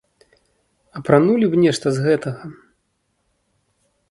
[0.99, 2.45] Апранулі б нешта з гэтага?